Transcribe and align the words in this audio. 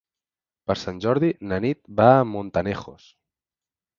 Per 0.69 0.75
Sant 0.83 0.95
Jordi 1.03 1.27
na 1.51 1.59
Nit 1.67 1.81
va 2.01 2.09
a 2.21 2.25
Montanejos. 2.31 3.09